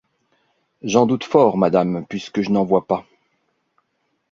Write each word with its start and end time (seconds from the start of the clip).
J’en 0.81 1.05
doute 1.05 1.25
fort, 1.25 1.59
Madame, 1.59 2.07
puisque 2.09 2.41
je 2.41 2.49
n’en 2.49 2.63
vois 2.65 2.87
pas. 2.87 3.05